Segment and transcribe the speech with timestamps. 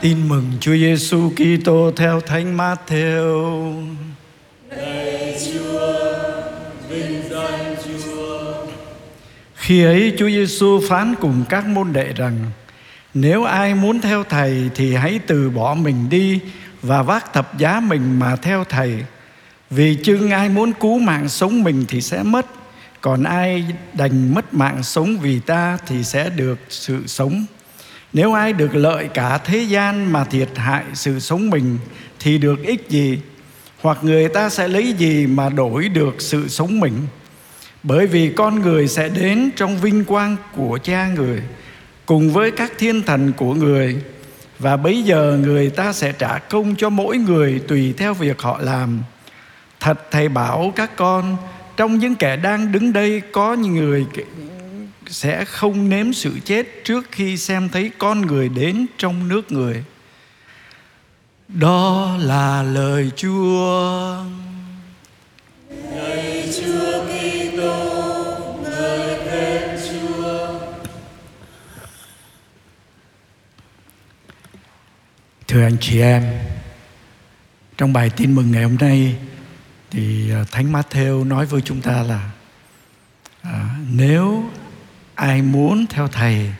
[0.00, 3.86] Tin mừng Chúa Giêsu Kitô theo Thánh Matthew.
[9.54, 12.38] Khi ấy Chúa Giêsu phán cùng các môn đệ rằng:
[13.14, 16.40] Nếu ai muốn theo thầy thì hãy từ bỏ mình đi
[16.82, 19.04] và vác thập giá mình mà theo thầy.
[19.70, 22.46] Vì chưng ai muốn cứu mạng sống mình thì sẽ mất,
[23.00, 27.46] còn ai đành mất mạng sống vì ta thì sẽ được sự sống.
[28.12, 31.78] Nếu ai được lợi cả thế gian mà thiệt hại sự sống mình,
[32.20, 33.18] thì được ích gì?
[33.80, 36.94] Hoặc người ta sẽ lấy gì mà đổi được sự sống mình?
[37.82, 41.42] Bởi vì con người sẽ đến trong vinh quang của cha người,
[42.06, 43.96] cùng với các thiên thần của người
[44.58, 48.58] và bấy giờ người ta sẽ trả công cho mỗi người tùy theo việc họ
[48.62, 49.02] làm.
[49.80, 51.36] Thật thầy bảo các con,
[51.76, 54.06] trong những kẻ đang đứng đây có những người
[55.08, 59.84] sẽ không nếm sự chết trước khi xem thấy con người đến trong nước người.
[61.48, 64.24] Đó là lời Chúa.
[66.56, 67.74] Chúa Kitô,
[68.62, 70.60] ngợi khen Chúa.
[75.48, 76.22] Thưa anh chị em,
[77.76, 79.16] trong bài tin mừng ngày hôm nay
[79.90, 82.30] thì à, Thánh Matthew nói với chúng ta là
[83.42, 84.44] à, nếu
[85.18, 86.52] ai muốn theo thầy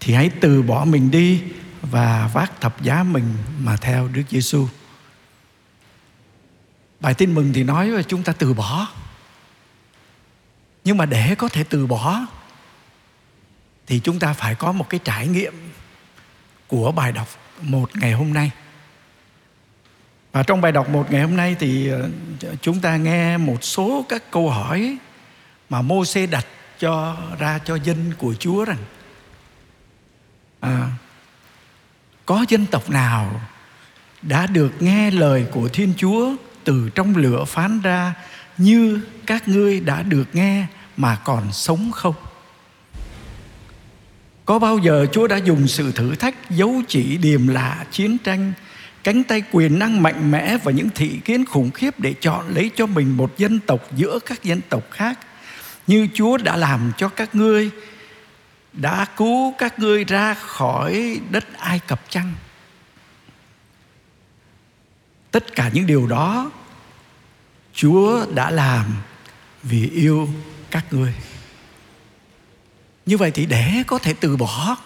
[0.00, 1.42] thì hãy từ bỏ mình đi
[1.82, 4.68] và vác thập giá mình mà theo Đức Giêsu.
[7.00, 8.88] Bài tin mừng thì nói là chúng ta từ bỏ.
[10.84, 12.26] Nhưng mà để có thể từ bỏ
[13.86, 15.54] thì chúng ta phải có một cái trải nghiệm
[16.66, 17.28] của bài đọc
[17.60, 18.50] một ngày hôm nay.
[20.32, 22.10] Và trong bài đọc một ngày hôm nay thì ờ,
[22.62, 24.96] chúng ta nghe một số các câu hỏi
[25.70, 26.46] mà Mô-xê đặt
[26.80, 28.78] cho ra cho dân của Chúa rằng
[30.60, 30.90] à,
[32.26, 33.40] có dân tộc nào
[34.22, 36.32] đã được nghe lời của Thiên Chúa
[36.64, 38.14] từ trong lửa phán ra
[38.58, 40.66] như các ngươi đã được nghe
[40.96, 42.14] mà còn sống không?
[44.44, 48.52] Có bao giờ Chúa đã dùng sự thử thách, dấu chỉ, điềm lạ, chiến tranh,
[49.04, 52.70] cánh tay quyền năng mạnh mẽ và những thị kiến khủng khiếp để chọn lấy
[52.76, 55.18] cho mình một dân tộc giữa các dân tộc khác
[55.90, 57.70] như Chúa đã làm cho các ngươi
[58.72, 62.32] đã cứu các ngươi ra khỏi đất Ai Cập chăng?
[65.30, 66.50] Tất cả những điều đó
[67.74, 68.84] Chúa đã làm
[69.62, 70.28] vì yêu
[70.70, 71.14] các ngươi.
[73.06, 74.76] Như vậy thì để có thể từ bỏ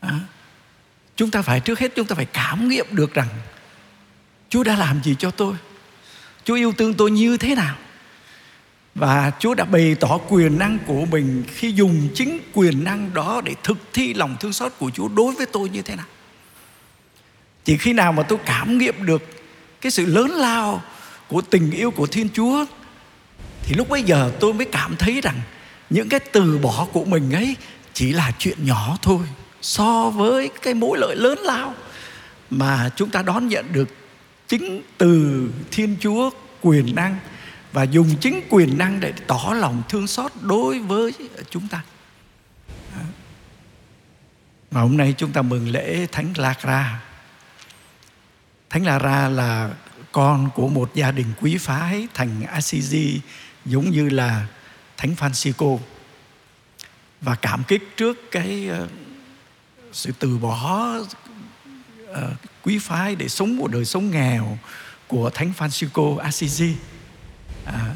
[0.00, 0.20] à,
[1.16, 3.28] Chúng ta phải trước hết chúng ta phải cảm nghiệm được rằng
[4.48, 5.54] Chúa đã làm gì cho tôi
[6.44, 7.76] Chúa yêu thương tôi như thế nào
[8.94, 13.40] và Chúa đã bày tỏ quyền năng của mình khi dùng chính quyền năng đó
[13.44, 16.06] để thực thi lòng thương xót của Chúa đối với tôi như thế nào.
[17.64, 19.22] Chỉ khi nào mà tôi cảm nghiệm được
[19.80, 20.82] cái sự lớn lao
[21.28, 22.64] của tình yêu của Thiên Chúa,
[23.62, 25.40] thì lúc bấy giờ tôi mới cảm thấy rằng
[25.90, 27.56] những cái từ bỏ của mình ấy
[27.94, 29.26] chỉ là chuyện nhỏ thôi
[29.62, 31.74] so với cái mối lợi lớn lao
[32.50, 33.88] mà chúng ta đón nhận được
[34.48, 36.30] chính từ Thiên Chúa
[36.62, 37.16] quyền năng
[37.72, 41.12] và dùng chính quyền năng để tỏ lòng thương xót đối với
[41.50, 41.82] chúng ta.
[44.70, 47.02] Mà hôm nay chúng ta mừng lễ Thánh Lạc Ra.
[48.70, 49.70] Thánh Lạc Ra là
[50.12, 53.20] con của một gia đình quý phái thành Assisi,
[53.64, 54.46] giống như là
[54.96, 55.78] Thánh Francisco
[57.20, 58.88] và cảm kích trước cái ờ,
[59.92, 60.88] sự từ bỏ
[62.06, 62.30] ờ,
[62.62, 64.58] quý phái để sống một đời sống nghèo
[65.06, 66.74] của Thánh Francisco Assisi
[67.64, 67.94] à,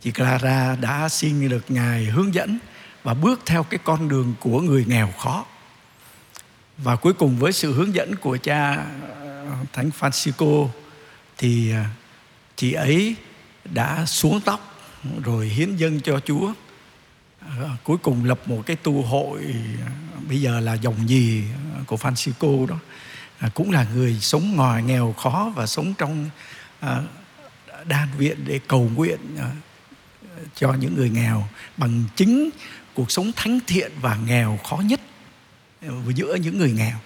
[0.00, 2.58] chị Clara đã xin được ngài hướng dẫn
[3.02, 5.46] và bước theo cái con đường của người nghèo khó.
[6.78, 8.86] Và cuối cùng với sự hướng dẫn của cha à,
[9.72, 10.68] thánh Francisco
[11.38, 11.90] thì à,
[12.56, 13.16] chị ấy
[13.64, 14.74] đã xuống tóc
[15.24, 16.52] rồi hiến dâng cho Chúa.
[17.40, 19.54] À, cuối cùng lập một cái tu hội
[19.86, 19.90] à,
[20.28, 21.42] bây giờ là dòng nhì
[21.86, 22.76] của Francisco đó.
[23.38, 26.30] À, cũng là người sống ngoài nghèo khó và sống trong
[26.80, 27.02] à,
[27.88, 29.50] đan viện để cầu nguyện ờ,
[30.54, 32.50] cho những người nghèo bằng chính
[32.94, 35.00] cuộc sống thánh thiện và nghèo khó nhất
[35.86, 36.96] ờ, giữa những người nghèo.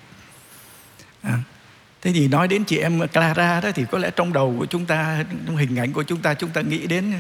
[1.23, 1.39] À,
[2.03, 4.87] thế thì nói đến chị em Clara đó thì có lẽ trong đầu của chúng
[4.87, 7.13] ta trong hình ảnh của chúng ta chúng ta nghĩ đến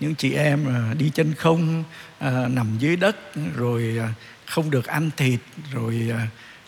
[0.00, 1.84] những chị em ờ, đi chân không
[2.18, 3.16] à, nằm dưới đất
[3.56, 3.98] rồi
[4.46, 5.40] không được ăn thịt
[5.72, 6.10] rồi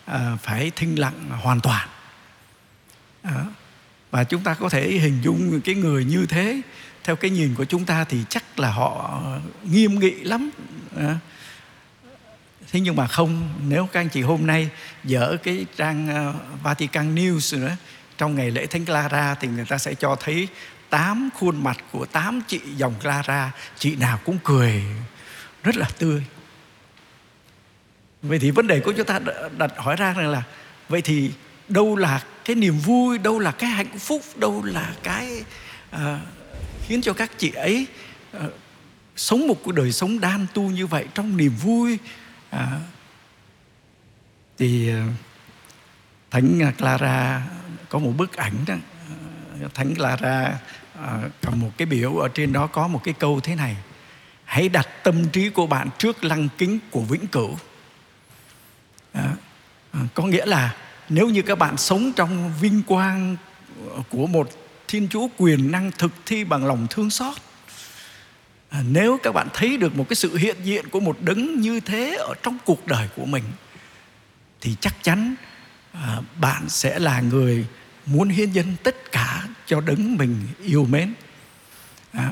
[0.05, 1.87] à, phải thinh lặng hoàn toàn.
[3.23, 3.45] À,
[4.11, 6.61] và chúng ta có thể hình dung cái người như thế.
[7.03, 9.21] Theo cái nhìn của chúng ta thì chắc là họ
[9.63, 10.49] nghiêm nghị lắm.
[10.97, 11.17] À.
[12.71, 14.69] Thế nhưng mà không, nếu các anh chị hôm nay
[15.03, 17.75] dở cái trang à, Vatican News nữa,
[18.17, 20.47] trong ngày lễ Thánh Clara thì người ta sẽ cho thấy
[20.89, 24.83] tám khuôn mặt của tám chị dòng Clara, chị nào cũng cười,
[25.63, 26.23] rất là tươi.
[28.21, 29.19] Vậy thì vấn đề của chúng ta
[29.57, 30.43] đặt hỏi ra rằng là,
[30.89, 31.31] vậy thì
[31.71, 35.43] đâu là cái niềm vui đâu là cái hạnh phúc đâu là cái
[35.95, 35.99] uh,
[36.87, 37.87] khiến cho các chị ấy
[38.37, 38.43] uh,
[39.15, 41.97] sống một cuộc đời sống đan tu như vậy trong niềm vui
[42.55, 42.59] uh,
[44.57, 44.91] thì
[46.31, 47.47] thánh Clara
[47.89, 48.75] có một bức ảnh đó.
[49.73, 50.59] Thánh Clara
[51.41, 53.77] cầm một cái biểu ở trên đó có một cái câu thế này
[54.45, 57.57] hãy đặt tâm trí của bạn trước lăng kính của vĩnh cửu.
[59.13, 59.21] Đó.
[59.91, 60.75] À, có nghĩa là
[61.13, 63.37] nếu như các bạn sống trong vinh quang
[64.09, 64.49] của một
[64.87, 67.35] thiên chúa quyền năng thực thi bằng lòng thương xót
[68.71, 71.79] à, nếu các bạn thấy được một cái sự hiện diện của một đấng như
[71.79, 73.43] thế ở trong cuộc đời của mình,
[74.61, 75.35] thì chắc chắn
[75.93, 77.65] à, bạn sẽ là người
[78.05, 81.13] muốn hiến dân tất cả cho đấng mình yêu mến.
[82.13, 82.29] À,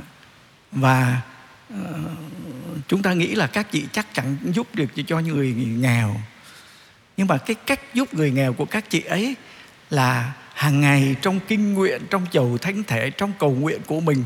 [0.72, 1.22] và
[1.70, 2.00] ờ,
[2.88, 6.16] chúng ta nghĩ là các chị chắc chẳng giúp được cho người nghèo
[7.20, 9.36] nhưng mà cái cách giúp người nghèo của các chị ấy
[9.90, 14.24] là hàng ngày trong kinh nguyện trong chầu thánh thể trong cầu nguyện của mình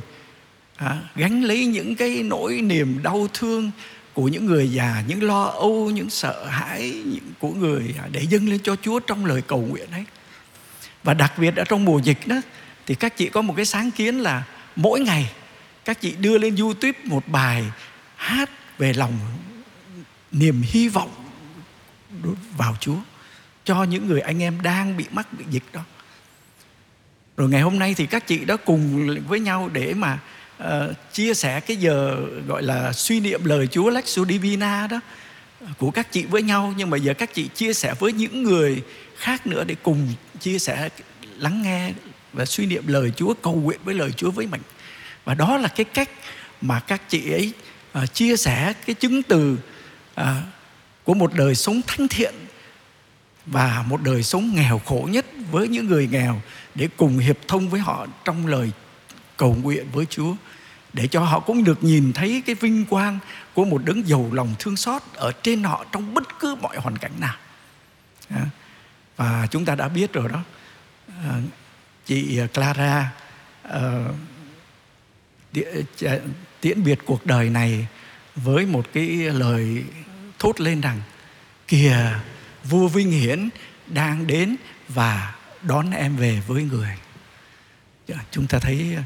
[0.76, 3.72] à, gánh lấy những cái nỗi niềm đau thương
[4.14, 7.04] của những người già những lo âu những sợ hãi
[7.40, 10.06] của người à, để dâng lên cho chúa trong lời cầu nguyện ấy.
[11.04, 12.36] Và đặc biệt ở trong mùa dịch đó
[12.86, 14.44] thì các chị có một cái sáng kiến là
[14.76, 15.32] mỗi ngày
[15.86, 17.64] các chị đưa lên youtube một bài
[18.16, 19.14] hát về lòng
[20.32, 21.23] niềm hy vọng
[22.58, 22.98] vào Chúa
[23.66, 25.82] cho những người anh em đang bị mắc bị dịch đó.
[27.38, 30.20] Rồi ngày hôm nay thì các chị đó cùng với nhau để mà
[30.64, 30.68] uh,
[31.14, 32.18] chia sẻ cái giờ
[32.48, 35.00] gọi là suy niệm lời Chúa Lexu Divina đó
[35.60, 38.44] ờ, của các chị với nhau nhưng mà giờ các chị chia sẻ với những
[38.44, 38.84] người
[39.18, 40.08] khác nữa để cùng
[40.40, 40.90] chia sẻ
[41.38, 41.92] lắng nghe
[42.34, 44.62] và suy niệm lời Chúa cầu nguyện với lời Chúa với mình
[45.26, 46.10] và đó là cái cách
[46.62, 47.54] mà các chị ấy
[48.04, 49.58] uh, chia sẻ cái chứng từ
[50.22, 50.26] uh,
[51.04, 52.34] của một đời sống thánh thiện
[53.46, 56.42] và một đời sống nghèo khổ nhất với những người nghèo
[56.76, 58.72] để cùng hiệp thông với họ trong lời
[59.38, 60.36] cầu nguyện với Chúa,
[60.94, 63.20] để cho họ cũng được nhìn thấy cái vinh quang
[63.54, 66.98] của một đấng giàu lòng thương xót ở trên họ trong bất cứ mọi hoàn
[66.98, 67.36] cảnh nào.
[69.16, 70.44] Và chúng ta đã biết rồi đó.
[71.08, 71.42] À,
[72.06, 73.12] chị Clara
[73.64, 74.14] ờ,
[76.62, 77.88] tiễn biệt cuộc đời này
[78.36, 79.84] với một cái lời
[80.44, 81.02] thốt lên rằng,
[81.68, 82.20] kìa,
[82.64, 83.50] vua vinh hiển
[83.88, 84.56] đang đến
[84.90, 86.90] và đón em về với người.
[88.08, 88.98] Dạ, chúng ta thấy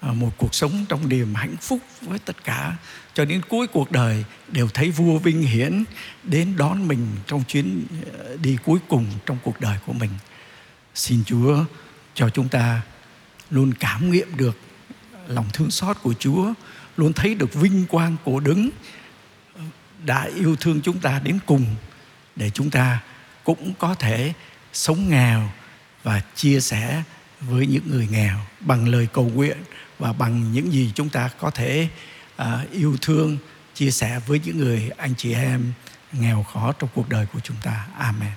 [0.00, 2.76] ờ, một cuộc sống trong niềm hạnh phúc với tất cả
[3.14, 5.84] cho đến cuối cuộc đời đều thấy vua vinh hiển
[6.22, 7.86] đến đón mình trong chuyến
[8.18, 10.10] ờ, đi cuối cùng trong cuộc đời của mình.
[10.94, 11.64] Xin chúa
[12.14, 12.80] cho chúng ta
[13.50, 14.58] luôn cảm nghiệm được
[15.28, 16.52] lòng thương xót của chúa,
[16.96, 18.70] luôn thấy được vinh quang của đứng
[20.04, 21.66] đã yêu thương chúng ta đến cùng
[22.36, 23.00] để chúng ta
[23.44, 24.32] cũng có thể
[24.72, 25.50] sống nghèo
[26.02, 27.02] và chia sẻ
[27.40, 29.56] với những người nghèo bằng lời cầu nguyện
[29.98, 31.88] và bằng những gì chúng ta có thể
[32.42, 33.38] uh, yêu thương
[33.74, 35.72] chia sẻ với những người anh chị em
[36.12, 37.86] nghèo khó trong cuộc đời của chúng ta.
[37.98, 38.32] Amen.